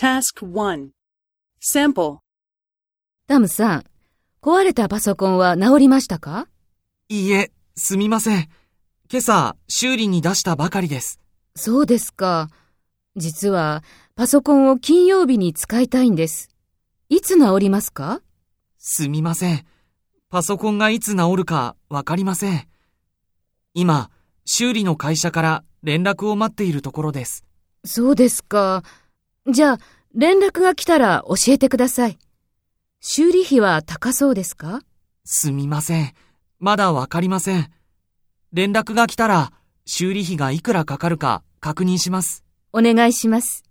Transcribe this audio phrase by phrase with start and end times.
[0.00, 0.92] Task 1
[1.60, 2.20] Sample
[3.28, 3.84] タムさん、
[4.40, 6.48] 壊れたパソコンは治りましたか？
[7.10, 8.48] いいえ、すみません。
[9.12, 11.20] 今朝、修理に出したばかりです。
[11.54, 12.48] そうですか。
[13.16, 13.84] 実は、
[14.14, 16.48] パソコンを金曜日に使いたいんです。
[17.10, 18.22] いつ治りますか？
[18.78, 19.66] すみません。
[20.30, 22.66] パソコンがいつ治るかわかりません。
[23.74, 24.10] 今、
[24.46, 27.44] 修理の会社から連絡を待っているところです。
[27.84, 28.82] そうですか。
[29.52, 29.78] じゃあ、
[30.14, 32.18] 連絡が来たら教えてください。
[33.00, 34.82] 修理費は高そうですか？
[35.24, 36.12] すみません。
[36.58, 37.70] まだわかりません。
[38.52, 39.52] 連絡が来たら、
[39.86, 42.44] 修理費がいくらかかるか確認します。
[42.72, 43.64] お願いします。